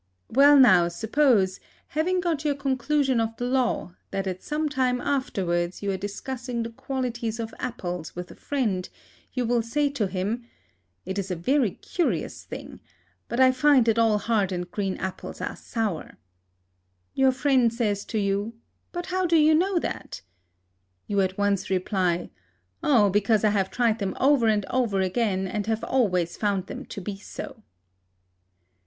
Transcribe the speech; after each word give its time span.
Well 0.31 0.57
now, 0.57 0.87
suppose, 0.87 1.59
having 1.89 2.21
got 2.21 2.43
your 2.43 2.55
conclusion 2.55 3.21
of 3.21 3.37
the 3.37 3.45
law, 3.45 3.93
that 4.09 4.25
at 4.25 4.41
some 4.41 4.67
time 4.67 4.99
afterwards, 4.99 5.83
you 5.83 5.91
are 5.91 5.95
discussing 5.97 6.63
the 6.63 6.71
qualities 6.71 7.39
of 7.39 7.53
apples 7.59 8.15
with 8.15 8.31
a 8.31 8.35
friend: 8.35 8.89
you 9.33 9.45
will 9.45 9.61
say 9.61 9.89
to 9.91 10.07
him, 10.07 10.41
"It 11.05 11.19
is 11.19 11.29
a 11.29 11.35
very 11.35 11.69
curious 11.69 12.43
thing, 12.45 12.79
but 13.29 13.39
I 13.39 13.51
find 13.51 13.85
that 13.85 13.99
all 13.99 14.17
hard 14.17 14.51
and 14.51 14.71
green 14.71 14.97
apples 14.97 15.39
are 15.39 15.55
sour!" 15.55 16.17
Your 17.13 17.31
friend 17.31 17.71
says 17.71 18.03
to 18.05 18.17
you, 18.17 18.55
"But 18.91 19.05
how 19.05 19.27
do 19.27 19.35
you 19.37 19.53
know 19.53 19.77
that?" 19.77 20.23
You 21.05 21.21
at 21.21 21.37
once 21.37 21.69
reply, 21.69 22.31
"Oh, 22.81 23.11
because 23.11 23.43
I 23.43 23.51
have 23.51 23.69
tried 23.69 23.99
them 23.99 24.17
over 24.19 24.47
and 24.47 24.65
over 24.71 24.99
again, 24.99 25.45
and 25.47 25.67
have 25.67 25.83
always 25.83 26.37
found 26.37 26.65
them 26.65 26.85
to 26.87 27.01
be 27.01 27.17
so." 27.17 27.61